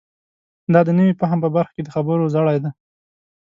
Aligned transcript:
دا 0.73 0.79
د 0.87 0.89
نوي 0.99 1.13
فهم 1.19 1.37
په 1.45 1.49
برخه 1.55 1.71
کې 1.75 1.83
د 1.85 1.89
خبرو 1.95 2.31
زړی 2.35 2.57
دی. 2.63 2.71